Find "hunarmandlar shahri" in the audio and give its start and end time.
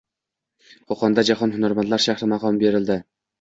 1.59-2.31